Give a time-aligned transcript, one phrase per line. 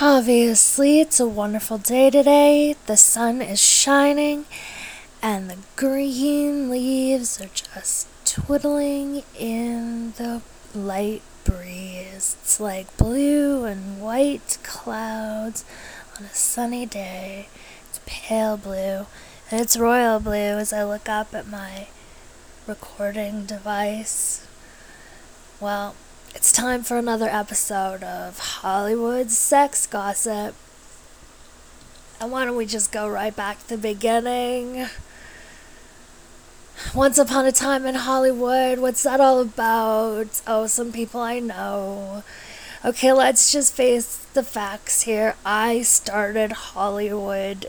[0.00, 2.76] Obviously, it's a wonderful day today.
[2.86, 4.44] The sun is shining,
[5.20, 10.42] and the green leaves are just twiddling in the
[10.72, 12.36] light breeze.
[12.40, 15.64] It's like blue and white clouds
[16.16, 17.48] on a sunny day.
[17.88, 19.06] It's pale blue,
[19.50, 21.88] and it's royal blue as I look up at my
[22.68, 24.46] recording device.
[25.58, 25.96] Well,
[26.38, 30.54] it's time for another episode of Hollywood Sex Gossip.
[32.20, 34.86] And why don't we just go right back to the beginning?
[36.94, 40.40] Once upon a time in Hollywood, what's that all about?
[40.46, 42.22] Oh, some people I know.
[42.84, 45.34] Okay, let's just face the facts here.
[45.44, 47.66] I started Hollywood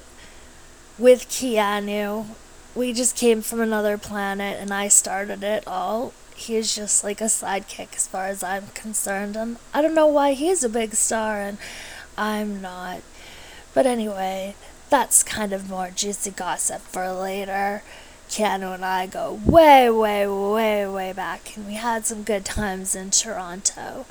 [1.00, 2.28] with Keanu.
[2.76, 7.26] We just came from another planet and I started it all he's just like a
[7.26, 9.36] sidekick as far as I'm concerned.
[9.36, 11.58] And I don't know why he's a big star and
[12.18, 13.02] I'm not.
[13.74, 14.56] But anyway,
[14.90, 17.84] that's kind of more juicy gossip for later.
[18.30, 22.94] Keanu and I go way, way, way, way back, and we had some good times
[22.94, 24.06] in Toronto.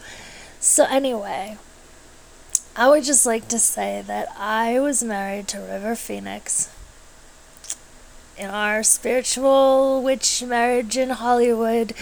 [0.59, 1.57] So, anyway,
[2.75, 6.69] I would just like to say that I was married to River Phoenix
[8.39, 11.93] in our spiritual witch marriage in Hollywood,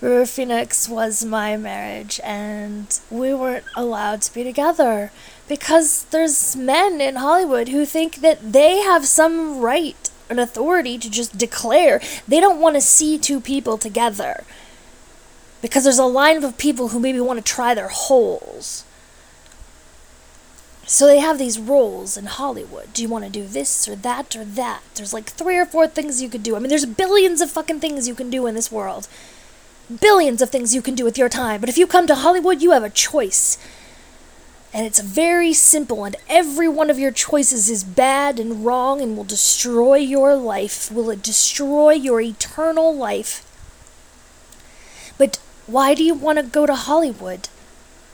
[0.00, 5.12] River Phoenix was my marriage, and we weren't allowed to be together
[5.48, 11.08] because there's men in Hollywood who think that they have some right and authority to
[11.08, 14.42] just declare they don't want to see two people together
[15.62, 18.84] because there's a line of people who maybe want to try their holes.
[20.88, 22.92] So they have these roles in Hollywood.
[22.92, 24.82] Do you want to do this or that or that?
[24.94, 26.54] There's like three or four things you could do.
[26.54, 29.08] I mean, there's billions of fucking things you can do in this world.
[30.00, 31.60] Billions of things you can do with your time.
[31.60, 33.58] But if you come to Hollywood, you have a choice.
[34.72, 39.16] And it's very simple, and every one of your choices is bad and wrong and
[39.16, 40.92] will destroy your life.
[40.92, 43.42] Will it destroy your eternal life?
[45.16, 47.48] But why do you want to go to Hollywood?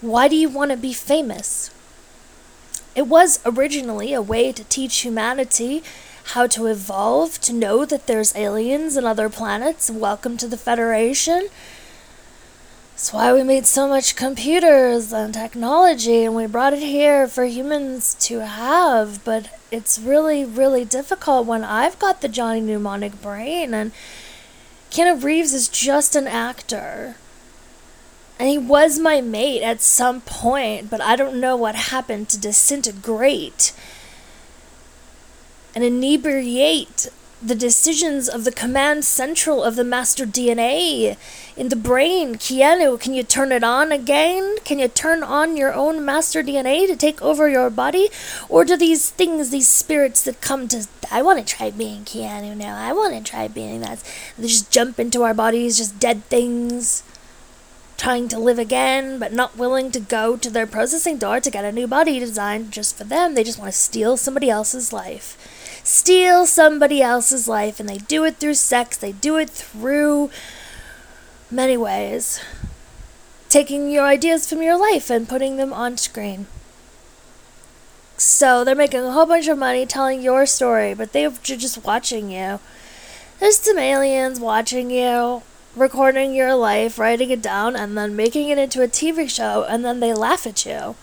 [0.01, 1.72] Why do you want to be famous?
[2.95, 5.83] It was originally a way to teach humanity
[6.25, 9.91] how to evolve, to know that there's aliens and other planets.
[9.91, 11.49] Welcome to the Federation.
[12.93, 17.47] That's why we made so much computers and technology and we brought it here for
[17.47, 19.25] humans to have.
[19.25, 23.93] But it's really, really difficult when I've got the Johnny Mnemonic brain and
[24.91, 27.17] Keanu Reeves is just an actor.
[28.39, 32.41] And he was my mate at some point, but I don't know what happened to
[32.41, 33.73] disintegrate
[35.75, 37.09] and inebriate
[37.43, 41.17] the decisions of the command central of the master DNA
[41.57, 42.37] in the brain.
[42.37, 44.57] Keanu, can you turn it on again?
[44.65, 48.11] Can you turn on your own master DNA to take over your body?
[48.49, 52.57] Or do these things, these spirits that come to, I want to try being Keanu
[52.57, 54.05] now, I want to try being that,
[54.39, 57.03] they just jump into our bodies, just dead things?
[58.03, 61.65] Trying to live again, but not willing to go to their processing door to get
[61.65, 63.37] a new body designed just for them.
[63.37, 65.39] They just want to steal somebody else's life.
[65.85, 70.31] Steal somebody else's life, and they do it through sex, they do it through
[71.49, 72.41] many ways.
[73.49, 76.49] Taking your ideas from your life and putting them on screen.
[78.17, 82.33] So they're making a whole bunch of money telling your story, but they're just watching
[82.33, 82.59] you.
[83.39, 85.45] There's some aliens watching you
[85.75, 89.85] recording your life, writing it down, and then making it into a TV show, and
[89.85, 90.97] then they laugh at you.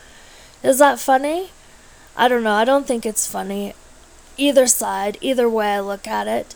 [0.63, 1.50] Is that funny?
[2.16, 2.53] I don't know.
[2.53, 3.74] I don't think it's funny.
[4.38, 6.56] Either side, either way I look at it.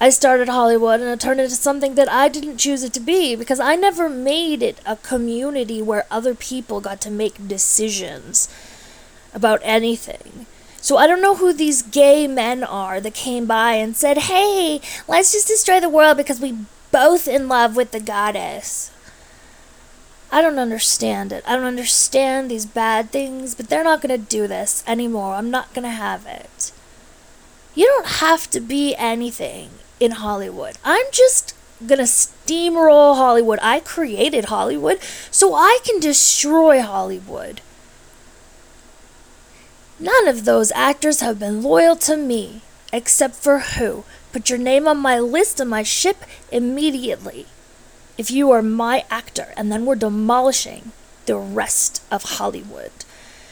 [0.00, 3.36] I started Hollywood and it turned into something that I didn't choose it to be
[3.36, 8.48] because I never made it a community where other people got to make decisions
[9.32, 10.46] about anything.
[10.78, 14.80] So I don't know who these gay men are that came by and said, hey,
[15.06, 16.56] let's just destroy the world because we
[16.92, 18.90] both in love with the goddess.
[20.30, 21.42] I don't understand it.
[21.46, 25.34] I don't understand these bad things, but they're not going to do this anymore.
[25.34, 26.72] I'm not going to have it.
[27.74, 29.70] You don't have to be anything
[30.00, 30.76] in Hollywood.
[30.84, 31.54] I'm just
[31.86, 33.58] going to steamroll Hollywood.
[33.62, 37.60] I created Hollywood, so I can destroy Hollywood.
[39.98, 42.62] None of those actors have been loyal to me,
[42.92, 44.04] except for who?
[44.32, 47.46] Put your name on my list on my ship immediately.
[48.16, 50.92] If you are my actor, and then we're demolishing
[51.26, 52.92] the rest of Hollywood.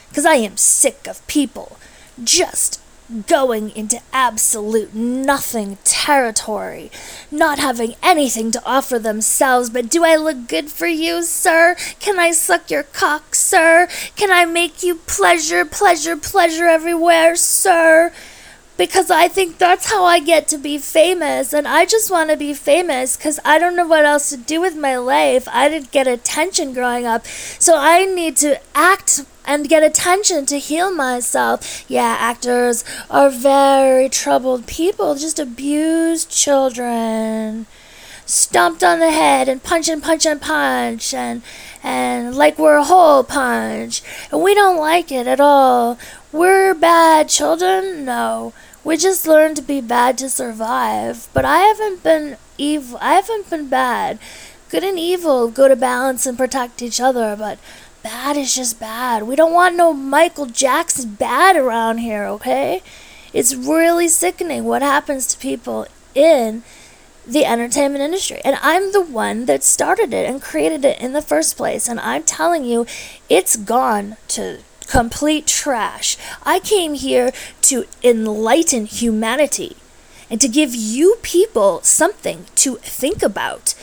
[0.08, 1.78] Because I am sick of people
[2.22, 2.80] just
[3.26, 6.90] going into absolute nothing territory,
[7.30, 9.70] not having anything to offer themselves.
[9.70, 11.76] But do I look good for you, sir?
[11.98, 13.88] Can I suck your cock, sir?
[14.16, 18.12] Can I make you pleasure, pleasure, pleasure everywhere, sir?
[18.80, 22.36] Because I think that's how I get to be famous, and I just want to
[22.38, 25.46] be famous because I don't know what else to do with my life.
[25.52, 30.58] I didn't get attention growing up, so I need to act and get attention to
[30.58, 31.84] heal myself.
[31.90, 37.66] Yeah, actors are very troubled people, just abused children.
[38.24, 41.42] Stomped on the head and punch and punch and punch and
[41.82, 44.02] and like we're a hole punch.
[44.32, 45.98] And we don't like it at all.
[46.32, 48.04] We're bad children?
[48.04, 48.54] No.
[48.82, 51.28] We just learn to be bad to survive.
[51.32, 54.18] But I haven't been evil I haven't been bad.
[54.68, 57.58] Good and evil go to balance and protect each other, but
[58.02, 59.24] bad is just bad.
[59.24, 62.82] We don't want no Michael Jackson bad around here, okay?
[63.32, 66.62] It's really sickening what happens to people in
[67.26, 68.40] the entertainment industry.
[68.44, 71.88] And I'm the one that started it and created it in the first place.
[71.88, 72.86] And I'm telling you,
[73.28, 74.60] it's gone to
[74.90, 76.16] complete trash.
[76.42, 77.32] I came here
[77.62, 79.76] to enlighten humanity
[80.28, 83.74] and to give you people something to think about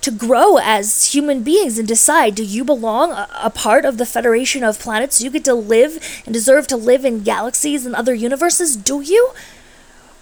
[0.00, 4.06] to grow as human beings and decide do you belong a, a, part of the
[4.06, 5.18] Federation of Planets?
[5.18, 8.76] Do you get to live and deserve to live in galaxies and other universes?
[8.76, 9.32] Do you?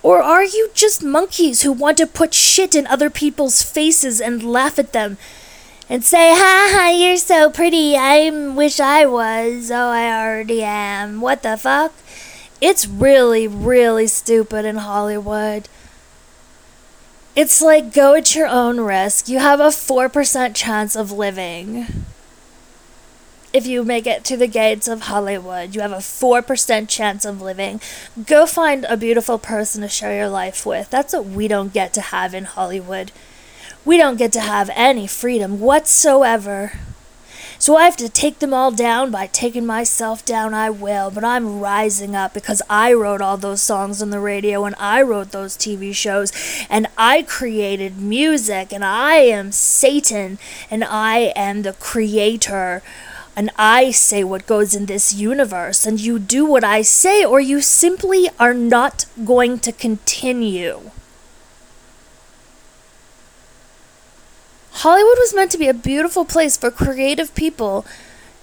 [0.02, 4.43] Or are you just monkeys who want to put shit in other people's faces and
[4.43, 5.17] laugh at them?
[5.88, 7.96] And say, ha ha, you're so pretty.
[7.96, 9.70] I wish I was.
[9.70, 11.20] Oh, I already am.
[11.20, 11.92] What the fuck?
[12.60, 15.69] It's really, really stupid in Hollywood.
[17.36, 19.28] It's like go at your own risk.
[19.28, 21.86] You have a 4% chance of living.
[23.52, 27.42] If you make it to the gates of Hollywood, you have a 4% chance of
[27.42, 27.81] living.
[28.26, 30.90] Go find a beautiful person to share your life with.
[30.90, 33.12] That's what we don't get to have in Hollywood.
[33.84, 36.72] We don't get to have any freedom whatsoever.
[37.58, 40.54] So I have to take them all down by taking myself down.
[40.54, 44.64] I will, but I'm rising up because I wrote all those songs on the radio
[44.64, 46.32] and I wrote those TV shows
[46.69, 50.38] and I created music and I am Satan
[50.70, 52.82] and I am the creator
[53.36, 57.40] and I say what goes in this universe, and you do what I say, or
[57.40, 60.92] you simply are not going to continue.
[64.78, 67.86] Hollywood was meant to be a beautiful place for creative people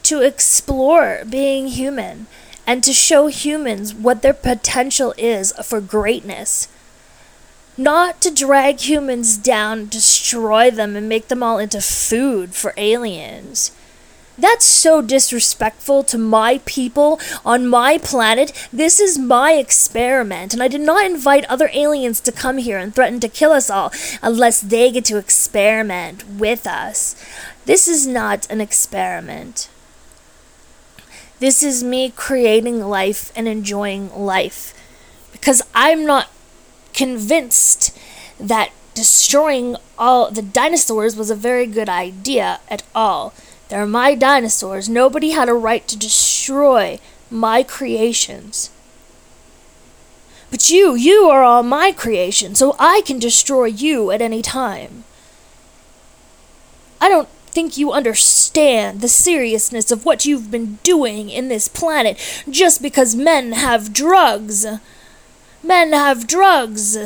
[0.03, 2.27] to explore being human
[2.65, 6.69] and to show humans what their potential is for greatness.
[7.77, 13.71] Not to drag humans down, destroy them, and make them all into food for aliens.
[14.41, 18.67] That's so disrespectful to my people on my planet.
[18.73, 22.93] This is my experiment, and I did not invite other aliens to come here and
[22.93, 23.93] threaten to kill us all
[24.23, 27.15] unless they get to experiment with us.
[27.65, 29.69] This is not an experiment.
[31.37, 34.73] This is me creating life and enjoying life.
[35.31, 36.29] Because I'm not
[36.93, 37.95] convinced
[38.39, 43.35] that destroying all the dinosaurs was a very good idea at all.
[43.71, 44.89] They're my dinosaurs.
[44.89, 48.69] Nobody had a right to destroy my creations.
[50.49, 55.05] But you, you are all my creation, so I can destroy you at any time.
[56.99, 62.19] I don't think you understand the seriousness of what you've been doing in this planet
[62.49, 64.65] just because men have drugs.
[65.63, 66.97] Men have drugs.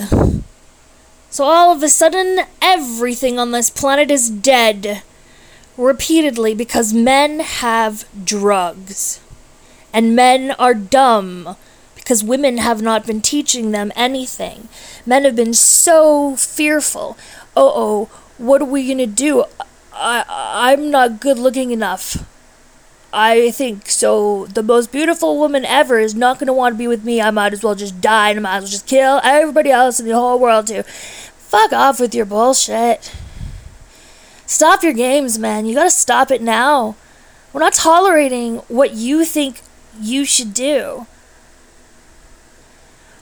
[1.30, 5.04] So all of a sudden, everything on this planet is dead
[5.78, 9.20] repeatedly because men have drugs.
[9.94, 11.56] And men are dumb
[11.96, 14.68] because women have not been teaching them anything.
[15.06, 17.18] Men have been so fearful.
[17.56, 18.06] Oh, oh,
[18.38, 19.46] what are we going to do?
[19.94, 22.26] I, I'm not good looking enough.
[23.14, 24.46] I think so.
[24.48, 27.22] The most beautiful woman ever is not going to want to be with me.
[27.22, 30.00] I might as well just die and I might as well just kill everybody else
[30.02, 30.84] in the whole world, too.
[30.84, 33.16] Fuck off with your bullshit.
[34.46, 35.66] Stop your games, man.
[35.66, 36.96] You gotta stop it now.
[37.52, 39.62] We're not tolerating what you think
[40.00, 41.08] you should do.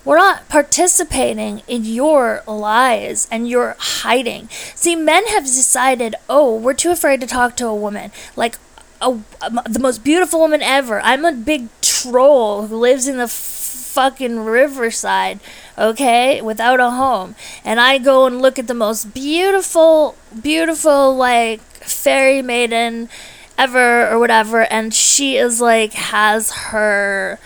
[0.05, 4.49] We're not participating in your lies and your hiding.
[4.75, 8.11] See, men have decided, oh, we're too afraid to talk to a woman.
[8.35, 8.57] Like,
[9.01, 10.99] a, a, the most beautiful woman ever.
[11.01, 15.39] I'm a big troll who lives in the fucking riverside,
[15.77, 17.35] okay, without a home.
[17.63, 23.09] And I go and look at the most beautiful, beautiful, like, fairy maiden
[23.57, 27.39] ever or whatever, and she is like, has her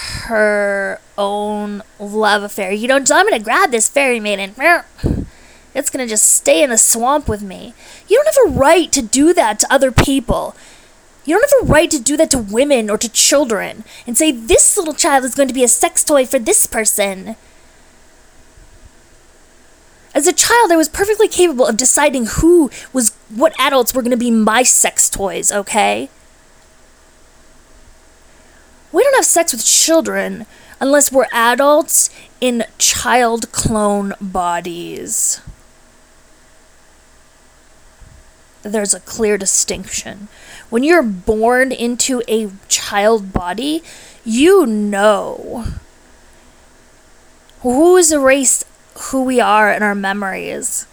[0.00, 2.72] her own love affair.
[2.72, 3.04] You know, I'm
[3.38, 4.54] to grab this fairy maiden.
[5.74, 7.74] It's to just stay in the swamp with me.
[8.08, 10.56] You don't have a right to do that to other people.
[11.30, 14.32] You don't have a right to do that to women or to children and say
[14.32, 17.36] this little child is going to be a sex toy for this person.
[20.12, 24.10] As a child, I was perfectly capable of deciding who was what adults were going
[24.10, 26.10] to be my sex toys, okay?
[28.90, 30.46] We don't have sex with children
[30.80, 32.10] unless we're adults
[32.40, 35.40] in child clone bodies.
[38.62, 40.28] There's a clear distinction.
[40.70, 43.82] When you're born into a child body,
[44.24, 45.66] you know
[47.60, 48.64] who's erased
[48.98, 50.86] who we are in our memories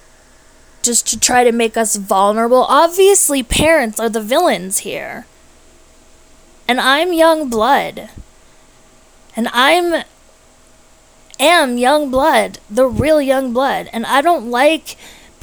[0.82, 2.64] just to try to make us vulnerable.
[2.64, 5.26] Obviously, parents are the villains here.
[6.68, 8.10] And I'm Yungblud.
[9.36, 10.04] And I'm
[11.40, 13.90] am Yungblud, the real Yungblud.
[13.94, 14.98] And I don't like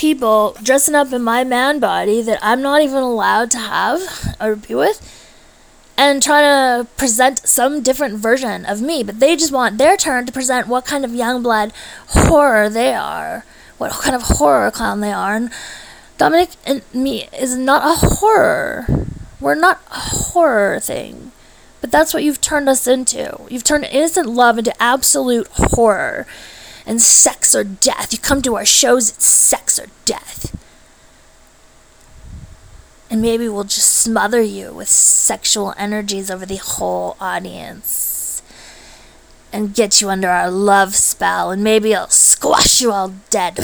[0.04, 4.54] people dressing up in my man body that I'm not even allowed to have or
[4.54, 5.00] be with
[5.96, 10.26] and trying to present some different version of me, but they just want their turn
[10.26, 11.72] to present what kind of Yungblud
[12.08, 13.46] horror they are,
[13.78, 15.36] what kind of horror clown they are.
[15.36, 15.50] And
[16.18, 18.84] Dominic and me is not a horror.
[19.40, 21.32] We're not a horror thing.
[21.80, 23.40] But that's what you've turned us into.
[23.48, 26.26] You've turned innocent love into absolute horror
[26.86, 28.12] and sex or death.
[28.12, 30.54] You come to our shows, it's sex or death
[33.14, 38.42] and maybe we'll just smother you with sexual energies over the whole audience
[39.52, 43.60] and get you under our love spell, and maybe I'll squash you all dead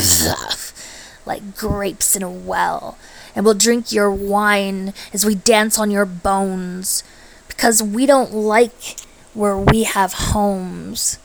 [1.26, 2.96] like grapes in a well.
[3.34, 7.02] And we'll drink your wine as we dance on your bones
[7.48, 9.00] because we don't like
[9.34, 11.18] where we have homes.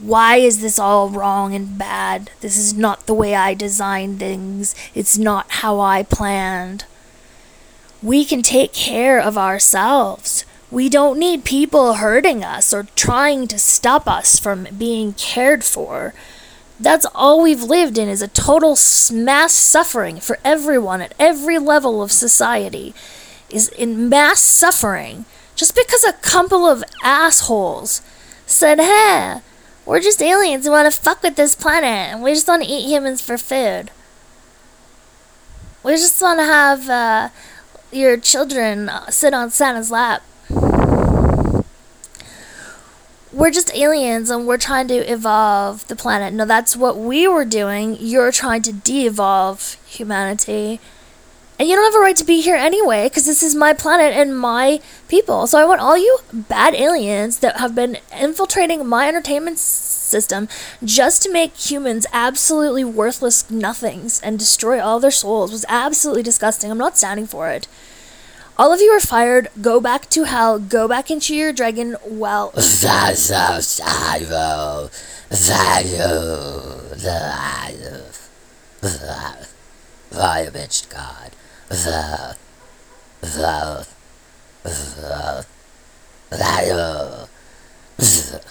[0.00, 2.30] Why is this all wrong and bad?
[2.40, 4.74] This is not the way I designed things.
[4.94, 6.84] It's not how I planned
[8.02, 10.44] we can take care of ourselves.
[10.70, 16.14] We don't need people hurting us or trying to stop us from being cared for.
[16.78, 18.70] That's all we've lived in is a total
[19.12, 22.94] mass suffering for everyone at every level of society.
[23.50, 25.24] Is in mass suffering
[25.56, 28.00] just because a couple of assholes
[28.46, 29.40] said, "Hey,
[29.86, 32.68] we're just aliens who want to fuck with this planet, and we just want to
[32.68, 33.90] eat humans for food.
[35.82, 37.28] We just want to have uh,
[37.90, 40.22] your children sit on Santa's lap.
[43.32, 46.34] We're just aliens and we're trying to evolve the planet.
[46.34, 47.96] No, that's what we were doing.
[48.00, 50.80] You're trying to de evolve humanity.
[51.60, 54.14] And you don't have a right to be here anyway, because this is my planet
[54.14, 55.46] and my people.
[55.46, 60.48] So I want all you bad aliens that have been infiltrating my entertainment system
[60.82, 66.70] just to make humans absolutely worthless nothings and destroy all their souls was absolutely disgusting.
[66.70, 67.68] I'm not standing for it.
[68.56, 69.50] All of you are fired.
[69.60, 70.58] Go back to hell.
[70.58, 72.52] Go back into your dragon well.
[72.54, 74.22] That's so sad,
[80.10, 81.32] Fire bitch God.
[81.70, 82.36] The
[83.20, 83.86] the
[84.64, 85.46] the
[86.30, 87.28] the
[87.96, 88.42] the,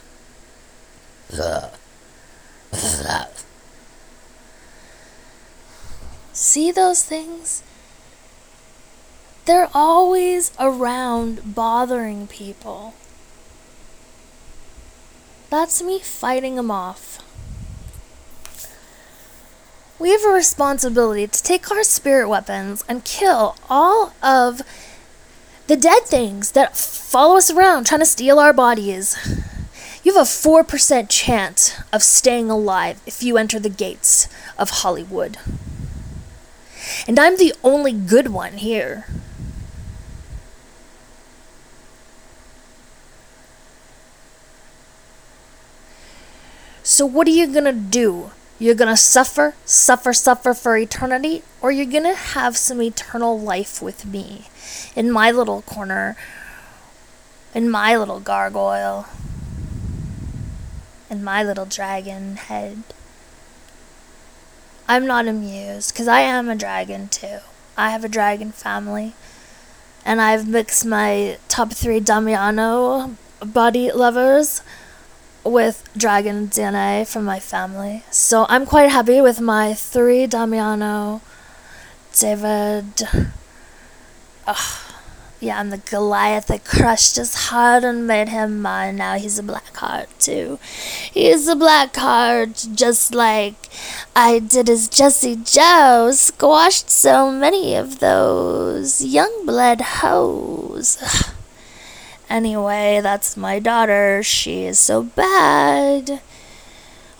[1.29, 1.69] the.
[6.31, 7.61] See those things?
[9.43, 12.93] They're always around bothering people.
[15.49, 17.19] That's me fighting them off.
[19.99, 24.61] We have a responsibility to take our spirit weapons and kill all of
[25.67, 29.17] the dead things that follow us around trying to steal our bodies.
[30.01, 35.37] You have a 4% chance of staying alive if you enter the gates of Hollywood.
[37.05, 39.05] And I'm the only good one here.
[46.83, 48.31] So, what are you gonna do?
[48.59, 54.05] You're gonna suffer, suffer, suffer for eternity, or you're gonna have some eternal life with
[54.05, 54.49] me
[54.95, 56.17] in my little corner,
[57.55, 59.07] in my little gargoyle
[61.09, 62.83] in my little dragon head.
[64.87, 67.39] I'm not amused because I am a dragon too.
[67.77, 69.13] I have a dragon family,
[70.05, 74.61] and I've mixed my top three Damiano body lovers
[75.43, 78.03] with dragon DNA from my family.
[78.11, 81.21] So I'm quite happy with my three Damiano,
[82.13, 83.03] David,
[84.47, 84.89] ugh,
[85.41, 88.97] Yeah, I'm the Goliath that crushed his heart and made him mine.
[88.97, 90.59] Now he's a black heart too.
[91.13, 93.69] He's a black heart, just like
[94.13, 96.11] I did as Jesse Jo.
[96.11, 100.97] Squashed so many of those young blood hoes.
[102.29, 104.21] Anyway, that's my daughter.
[104.21, 106.21] She is so bad.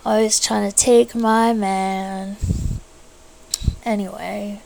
[0.06, 2.38] Always trying to take my man.
[3.84, 4.62] Anyway,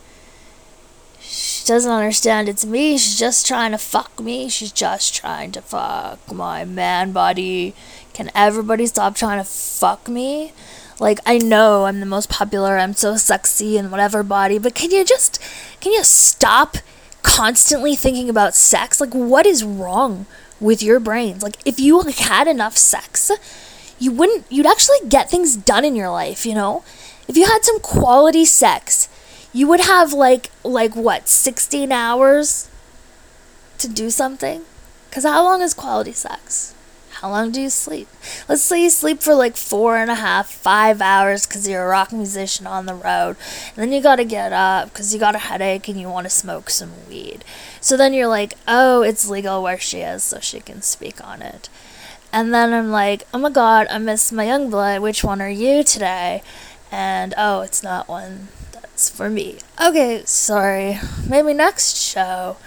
[1.21, 2.97] she doesn't understand it's me.
[2.97, 4.49] She's just trying to fuck me.
[4.49, 7.73] She's just trying to fuck my man body.
[8.13, 10.51] Can everybody stop trying to fuck me?
[10.99, 14.91] Like, I know I'm the most popular, I'm so sexy and whatever body, but can
[14.91, 15.39] you just,
[15.79, 16.77] can you stop
[17.23, 19.01] constantly thinking about sex?
[19.01, 20.25] Like, what is wrong
[20.59, 21.41] with your brains?
[21.41, 23.31] Like, if you had enough sex,
[23.97, 26.83] you wouldn't, you'd actually get things done in your life, you know?
[27.27, 29.09] If you had some quality sex,
[29.51, 32.69] you would have like, like what, 16 hours
[33.79, 34.63] to do something?
[35.09, 36.73] Because how long is quality sex?
[37.23, 38.09] How long do you sleep?
[38.49, 41.87] Let's say you sleep for like four and a half, five hours because you're a
[41.87, 43.37] rock musician on the road.
[43.69, 46.29] And then you gotta get up because you got a headache and you want to
[46.29, 47.45] smoke some weed.
[47.79, 51.41] So then you're like, oh, it's legal where she is, so she can speak on
[51.41, 51.69] it.
[52.33, 55.01] And then I'm like, oh my god, I miss my Yungblud.
[55.01, 56.43] Which one are you today?
[56.91, 59.59] And oh, it's not one that's for me.
[59.81, 60.99] Okay, sorry.
[61.25, 62.57] Maybe next show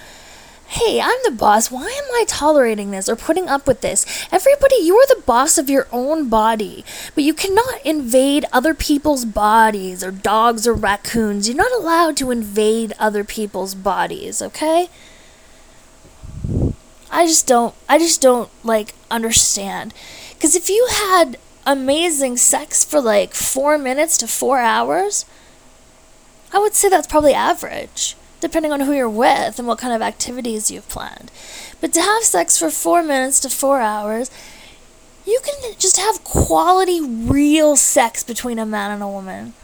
[0.68, 1.70] hey, I'm the boss.
[1.70, 4.04] Why am I tolerating this or putting up with this?
[4.32, 9.24] Everybody, you are the boss of your own body, but you cannot invade other people's
[9.24, 11.48] bodies or dogs or raccoons.
[11.48, 14.88] You're not allowed to invade other people's bodies, okay?
[17.10, 19.94] I just don't I just don't like understand.
[20.40, 25.24] Cuz if you had amazing sex for like 4 minutes to 4 hours,
[26.52, 30.02] I would say that's probably average depending on who you're with and what kind of
[30.02, 31.30] activities you've planned.
[31.80, 34.30] But to have sex for four minutes to four hours,
[35.26, 39.54] you can just have quality, real sex between a man and a woman,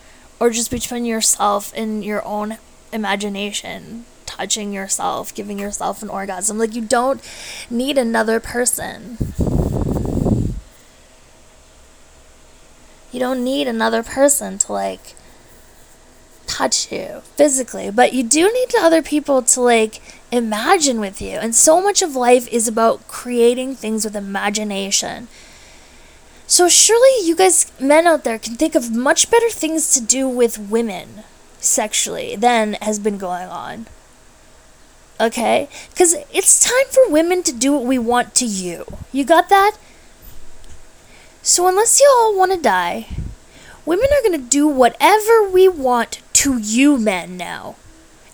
[0.40, 2.58] or just between yourself and your own
[2.92, 6.58] imagination, touching yourself, giving yourself an orgasm.
[6.58, 7.22] Like, you don't
[7.70, 9.18] need another person.
[13.12, 15.14] You don't need another person to, like,
[16.52, 21.36] touch you physically, but you do need other people to like imagine with you.
[21.38, 25.28] And so much of life is about creating things with imagination.
[26.46, 30.28] So surely you guys men out there can think of much better things to do
[30.28, 31.24] with women
[31.58, 33.86] sexually than has been going on.
[35.18, 35.68] Okay?
[35.96, 38.84] Cuz it's time for women to do what we want to you.
[39.12, 39.72] You got that?
[41.42, 43.06] So unless you all want to die,
[43.84, 47.76] women are going to do whatever we want to you men now.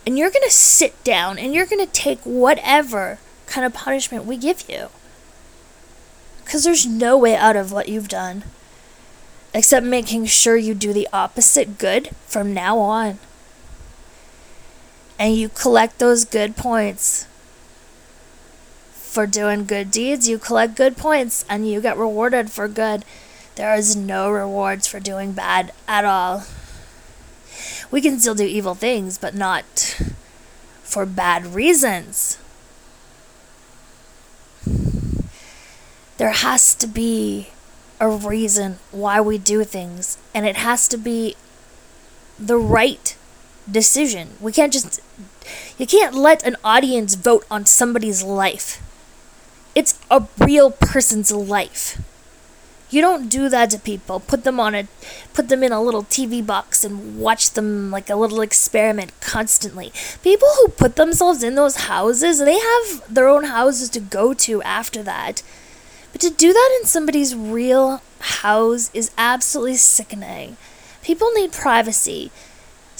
[0.06, 4.24] And you're going to sit down and you're going to take whatever kind of punishment
[4.24, 4.88] we give you.
[6.42, 8.44] Because there's no way out of what you've done.
[9.52, 13.18] Except making sure you do the opposite good from now on.
[15.18, 17.26] And you collect those good points.
[18.92, 23.04] For doing good deeds, you collect good points and you get rewarded for good.
[23.56, 26.44] There is no rewards for doing bad at all
[27.90, 29.64] we can still do evil things, but not
[30.82, 32.38] for bad reasons.
[36.18, 37.48] There has to be
[38.00, 41.36] a reason why we do things, and it has to be
[42.38, 43.16] the right
[43.70, 44.30] decision.
[44.40, 45.00] We can't just,
[45.78, 48.82] you can't let an audience vote on somebody's life.
[49.74, 52.00] It's a real person's life.
[52.90, 54.18] You don't do that to people.
[54.18, 54.88] Put them on a
[55.34, 59.92] put them in a little TV box and watch them like a little experiment constantly.
[60.22, 64.62] People who put themselves in those houses, they have their own houses to go to
[64.62, 65.42] after that.
[66.12, 70.56] But to do that in somebody's real house is absolutely sickening.
[71.02, 72.30] People need privacy.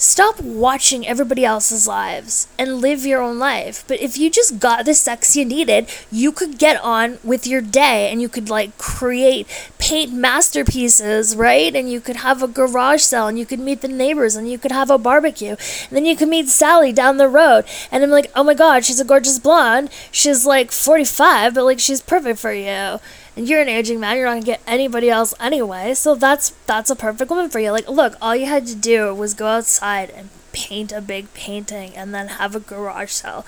[0.01, 3.83] Stop watching everybody else's lives and live your own life.
[3.85, 7.59] But if you just got the sex you needed, you could get on with your
[7.59, 9.45] day and you could like create,
[9.77, 11.75] paint masterpieces, right?
[11.75, 14.57] And you could have a garage sale and you could meet the neighbors and you
[14.57, 15.57] could have a barbecue.
[15.89, 17.65] And then you could meet Sally down the road.
[17.91, 19.89] And I'm like, oh my God, she's a gorgeous blonde.
[20.11, 23.01] She's like 45, but like she's perfect for you
[23.39, 25.93] and you're an aging man, you're not gonna get anybody else anyway.
[25.93, 27.71] So that's that's a perfect woman for you.
[27.71, 31.95] Like, look, all you had to do was go outside and paint a big painting
[31.95, 33.45] and then have a garage sale.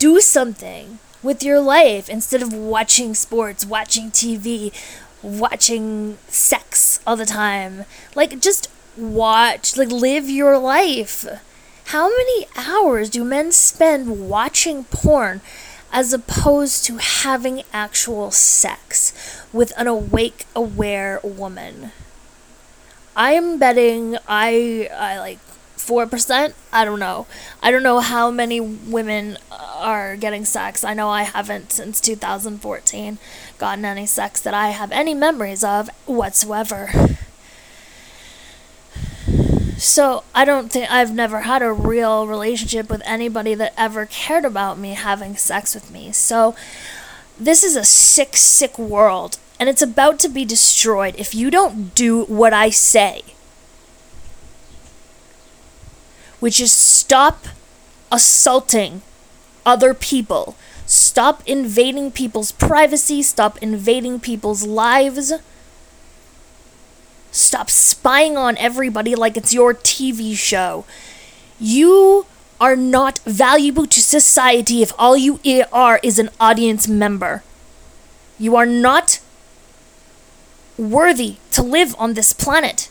[0.00, 4.72] Do something with your life instead of watching sports, watching TV,
[5.22, 7.84] watching sex all the time.
[8.16, 11.24] Like just watch, like live your life.
[11.86, 15.40] How many hours do men spend watching porn
[15.94, 19.14] as opposed to having actual sex
[19.52, 21.92] with an awake, aware woman?
[23.16, 25.38] I'm betting I I like
[25.84, 26.54] 4%.
[26.72, 27.26] I don't know.
[27.62, 30.82] I don't know how many women are getting sex.
[30.82, 33.18] I know I haven't since 2014
[33.58, 36.90] gotten any sex that I have any memories of whatsoever.
[39.76, 44.44] So, I don't think I've never had a real relationship with anybody that ever cared
[44.44, 46.12] about me having sex with me.
[46.12, 46.54] So,
[47.38, 51.94] this is a sick, sick world, and it's about to be destroyed if you don't
[51.94, 53.22] do what I say.
[56.44, 57.46] which is stop
[58.12, 59.00] assaulting
[59.64, 60.56] other people.
[60.84, 63.22] Stop invading people's privacy.
[63.22, 65.32] Stop invading people's lives.
[67.34, 70.84] Stop spying on everybody like it's your TV show.
[71.58, 72.26] You
[72.60, 75.40] are not valuable to society if all you
[75.72, 77.42] are is an audience member.
[78.38, 79.18] You are not
[80.78, 82.88] worthy to live on this planet.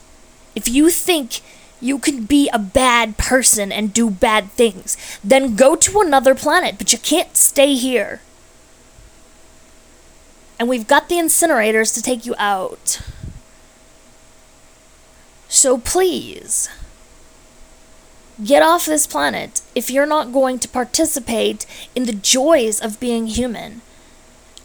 [0.56, 1.40] If you think
[1.80, 4.98] you can be a bad person and do bad things.
[5.24, 8.20] Then go to another planet, but you can't stay here.
[10.60, 13.00] And we've got the incinerators to take you out.
[15.54, 16.68] So please,
[18.44, 23.28] get off this planet if you're not going to participate in the joys of being
[23.28, 23.84] human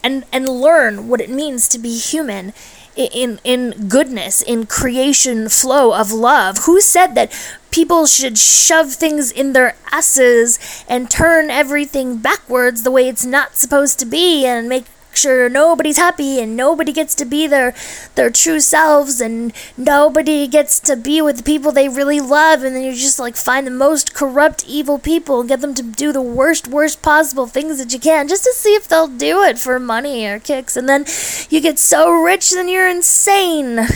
[0.03, 2.55] and and learn what it means to be human
[2.97, 6.65] in in goodness, in creation flow of love.
[6.65, 7.37] Who said that
[7.71, 13.57] people should shove things in their asses and turn everything backwards the way it's not
[13.57, 14.87] supposed to be and make
[15.25, 17.75] nobody's happy and nobody gets to be their
[18.15, 22.63] their true selves and nobody gets to be with the people they really love.
[22.63, 25.83] And then you just like find the most corrupt evil people and get them to
[25.83, 29.43] do the worst worst possible things that you can just to see if they'll do
[29.43, 30.77] it for money or kicks.
[30.77, 31.05] And then
[31.51, 33.87] you get so rich then you're insane.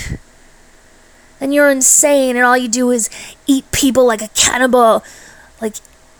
[1.38, 3.11] Then you're insane and all you do is
[3.46, 5.02] eat people like a cannibal
[5.61, 5.76] like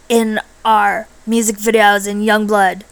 [0.09, 2.83] in our music videos in Yungblud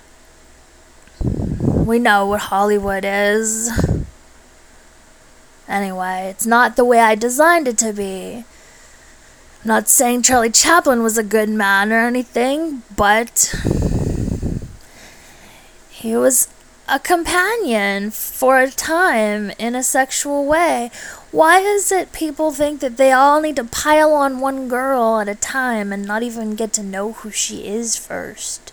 [1.87, 3.71] we know what Hollywood is.
[5.69, 8.45] Anyway, it's not the way I designed it to be.
[9.63, 13.55] I'm not saying Charlie Chaplin was a good man or anything, but
[15.91, 16.49] he was
[16.89, 20.91] a companion for a time in a sexual way.
[21.31, 25.29] Why is it people think that they all need to pile on one girl at
[25.29, 28.73] a time and not even get to know who she is first?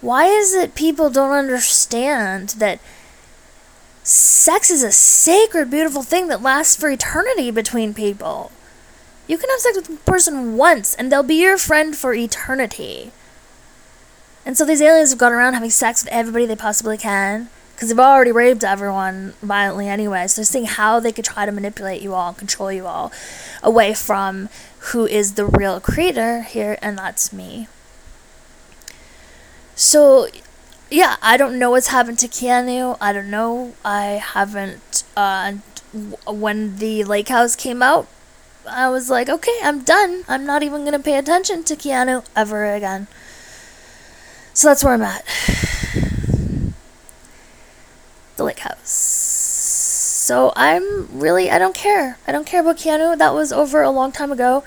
[0.00, 2.78] Why is it people don't understand that
[4.04, 8.52] sex is a sacred, beautiful thing that lasts for eternity between people?
[9.26, 13.10] You can have sex with a person once and they'll be your friend for eternity.
[14.46, 17.90] And so these aliens have gone around having sex with everybody they possibly can because
[17.90, 20.26] they've already raped everyone violently anyway.
[20.26, 23.12] So they're seeing how they could try to manipulate you all, control you all
[23.62, 27.68] away from who is the real creator here, and that's me.
[29.78, 30.26] So,
[30.90, 32.98] yeah, I don't know what's happened to Keanu.
[33.00, 33.74] I don't know.
[33.84, 35.04] I haven't.
[35.16, 35.52] Uh,
[36.26, 38.08] when the Lake House came out,
[38.68, 40.24] I was like, okay, I'm done.
[40.26, 43.06] I'm not even gonna pay attention to Keanu ever again.
[44.52, 45.24] So that's where I'm at.
[48.34, 48.90] The Lake House.
[48.90, 52.18] So I'm really, I don't care.
[52.26, 53.16] I don't care about Keanu.
[53.16, 54.64] That was over a long time ago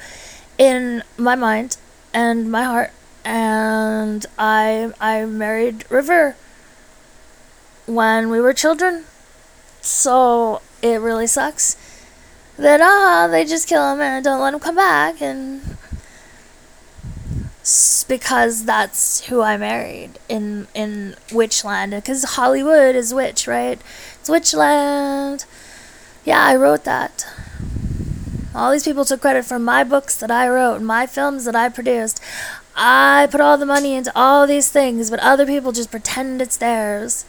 [0.57, 1.75] in my mind
[2.13, 2.91] and my heart
[3.23, 6.35] and I I married River
[7.85, 9.05] when we were children.
[9.81, 11.75] So it really sucks
[12.57, 15.21] that ah they just kill him and don't let him come back.
[15.21, 15.77] And
[18.07, 23.79] because that's who I married in in Witchland because Hollywood is witch right?
[24.19, 25.45] It's Witchland
[26.25, 27.25] yeah I wrote that.
[28.53, 31.69] All these people took credit for my books that I wrote my films that I
[31.69, 32.19] produced
[32.75, 36.57] I put all the money into all these things, but other people just pretend it's
[36.57, 37.25] theirs.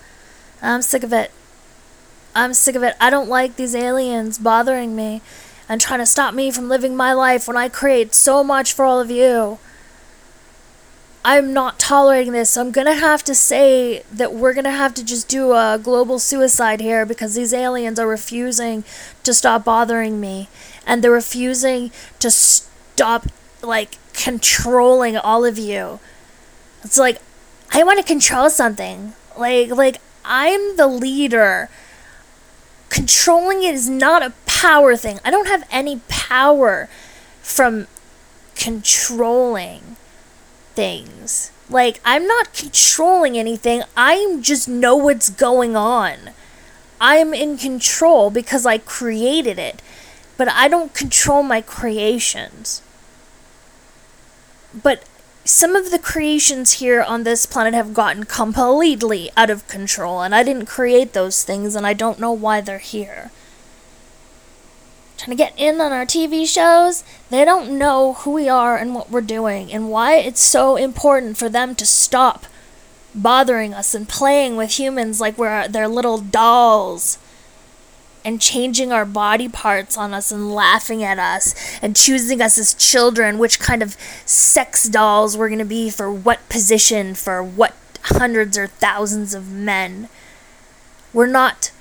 [0.63, 1.31] I'm sick of it.
[2.35, 2.95] I'm sick of it.
[3.01, 5.21] I don't like these aliens bothering me
[5.69, 8.85] and trying to stop me from living my life when I create so much for
[8.85, 9.59] all of you.
[11.25, 15.05] I'm not tolerating this, so I'm gonna have to say that we're gonna have to
[15.05, 18.83] just do a global suicide here because these aliens are refusing
[19.23, 20.49] to stop bothering me.
[20.85, 23.27] And they're refusing to stop,
[23.63, 25.99] like, controlling all of you.
[26.85, 27.21] It's like
[27.73, 29.15] I want to control something.
[29.37, 31.69] Like like I'm the leader.
[32.89, 35.19] Controlling it is not a power thing.
[35.25, 36.89] I don't have any power
[37.41, 37.87] from
[38.55, 39.97] controlling
[40.75, 41.51] things.
[41.71, 46.31] Like, I'm not controlling anything, I just know what's going on.
[47.01, 49.81] I'm in control because I created it,
[50.37, 52.83] but I don't control my creations.
[54.75, 55.05] But
[55.45, 60.35] some of the creations here on this planet have gotten completely out of control, and
[60.35, 63.31] I didn't create those things, and I don't know why they're here.
[65.19, 68.95] Trying to get in on our TV shows, they don't know who we are and
[68.95, 72.47] what we're doing, and why it's so important for them to stop
[73.15, 77.19] bothering us and playing with humans like we're their little dolls
[78.25, 82.75] and changing our body parts on us and laughing at us and choosing us as
[82.75, 87.75] children, which kind of sex dolls we're going to be for what position, for what
[88.03, 90.09] hundreds or thousands of men.
[91.13, 91.73] We're not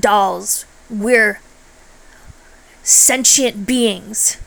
[0.00, 1.40] dolls, we're
[2.82, 4.38] sentient beings.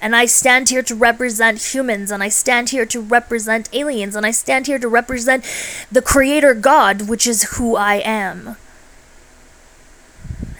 [0.00, 4.26] And I stand here to represent humans, and I stand here to represent aliens, and
[4.26, 5.44] I stand here to represent
[5.90, 8.56] the Creator God, which is who I am.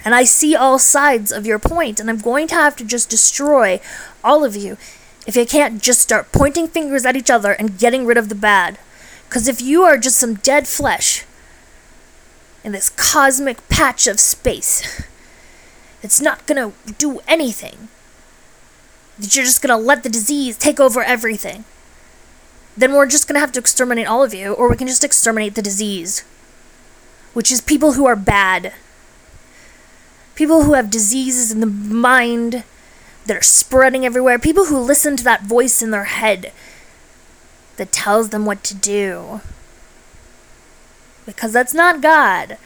[0.05, 3.09] And I see all sides of your point, and I'm going to have to just
[3.09, 3.81] destroy
[4.23, 4.77] all of you
[5.27, 8.35] if you can't just start pointing fingers at each other and getting rid of the
[8.35, 8.79] bad.
[9.27, 11.25] Because if you are just some dead flesh
[12.62, 15.03] in this cosmic patch of space,
[16.03, 17.88] it's not gonna do anything.
[19.19, 21.64] That you're just gonna let the disease take over everything.
[22.77, 25.55] Then we're just gonna have to exterminate all of you, or we can just exterminate
[25.55, 26.25] the disease.
[27.33, 28.75] Which is people who are bad
[30.35, 32.64] people who have diseases in the mind
[33.27, 36.53] that are spreading everywhere, people who listen to that voice in their head
[37.77, 39.40] that tells them what to do.
[41.27, 42.59] Because that's not God.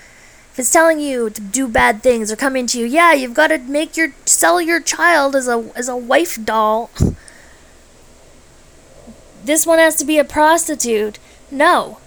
[0.53, 3.49] If it's telling you to do bad things or coming to you, yeah, you've got
[3.49, 6.91] to make your sell your child as a as a wife doll.
[9.45, 11.21] This one has to be a prostitute.
[11.51, 11.99] No.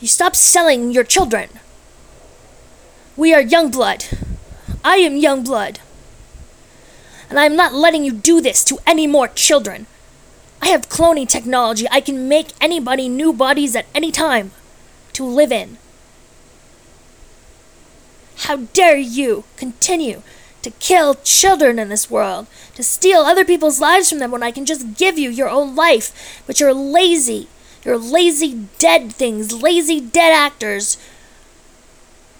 [0.00, 1.50] You stop selling your children.
[3.20, 4.16] We are Yungblud.
[4.82, 5.76] I am Yungblud.
[7.28, 9.86] And I am not letting you do this to any more children.
[10.62, 11.86] I have cloning technology.
[11.90, 14.52] I can make anybody new bodies at any time
[15.12, 15.76] to live in.
[18.36, 20.22] How dare you continue
[20.62, 24.50] to kill children in this world, to steal other people's lives from them when I
[24.50, 27.48] can just give you your own life, but you're lazy.
[27.84, 30.96] You're lazy dead things, lazy dead actors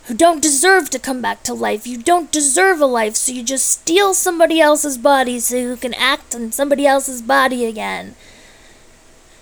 [0.04, 1.86] who don't deserve to come back to life.
[1.86, 5.94] You don't deserve a life, so you just steal somebody else's body so you can
[5.94, 8.14] act in somebody else's body again.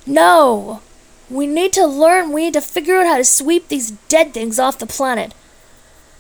[0.07, 0.83] No!
[1.31, 4.59] We need to learn, we need to figure out how to sweep these dead things
[4.59, 5.35] off the planet.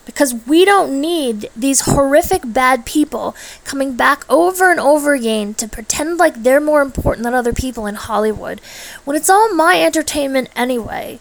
[0.04, 5.68] Because we don't need these horrific bad people coming back over and over again to
[5.68, 8.60] pretend like they're more important than other people in Hollywood
[9.04, 11.20] when it's all my entertainment anyway.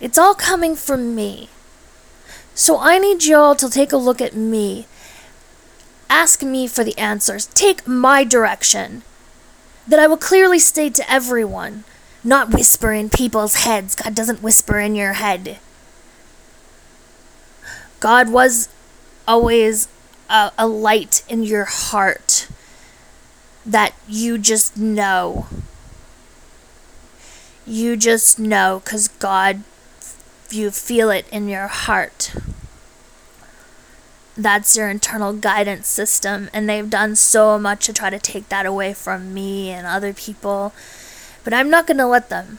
[0.00, 1.48] It's all coming from me.
[2.56, 4.86] So I need y'all to take a look at me.
[6.08, 7.46] Ask me for the answers.
[7.48, 9.02] Take my direction.
[9.86, 11.84] That I will clearly state to everyone,
[12.24, 13.94] not whisper in people's heads.
[13.94, 15.58] God doesn't whisper in your head.
[18.00, 18.70] God was
[19.28, 19.88] always
[20.30, 22.48] a, a light in your heart
[23.66, 25.46] that you just know.
[27.66, 29.62] You just know because God
[30.52, 32.32] you feel it in your heart.
[34.36, 38.66] That's your internal guidance system, and they've done so much to try to take that
[38.66, 40.74] away from me and other people,
[41.42, 42.58] but I'm not going to let them.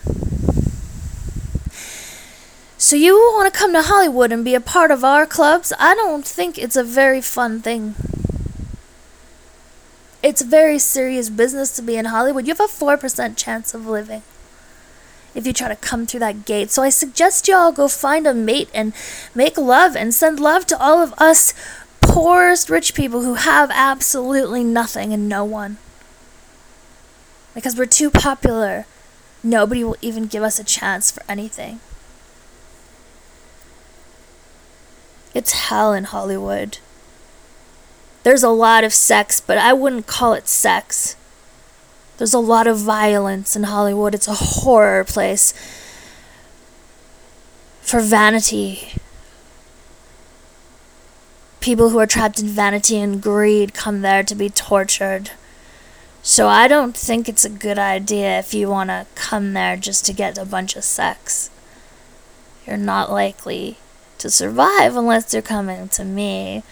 [2.79, 5.71] So, you want to come to Hollywood and be a part of our clubs?
[5.77, 7.95] I don't think it's a very fun thing.
[10.23, 12.47] It's very serious business to be in Hollywood.
[12.47, 14.23] You have a 4% chance of living
[15.37, 16.71] if you try to come through that gate.
[16.71, 18.91] So I suggest y'all go find a mate and
[19.35, 21.53] make love and send love to all of us
[22.01, 25.77] poorest rich people who have absolutely nothing and no one.
[27.53, 28.87] Because we're too popular.
[29.43, 31.81] Nobody will even give us a chance for anything.
[35.35, 36.79] It's hell in Hollywood.
[38.23, 41.15] There's a lot of sex, but I wouldn't call it sex.
[42.17, 44.15] There's a lot of violence in Hollywood.
[44.15, 45.53] It's a horror place
[47.81, 48.93] for vanity.
[51.59, 55.31] People who are trapped in vanity and greed come there to be tortured.
[56.23, 60.05] So I don't think it's a good idea if you want to come there just
[60.05, 61.49] to get a bunch of sex.
[62.65, 63.77] You're not likely
[64.17, 66.63] to survive unless you're coming to me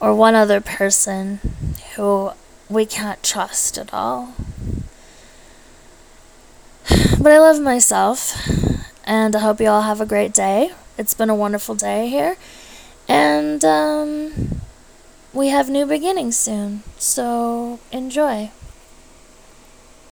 [0.00, 1.40] or one other person
[1.96, 2.30] who
[2.70, 4.34] we can't trust at all.
[7.20, 8.48] But I love myself,
[9.04, 10.70] and I hope you all have a great day.
[10.96, 12.36] It's been a wonderful day here,
[13.08, 14.60] and um,
[15.34, 18.50] we have new beginnings soon, so enjoy.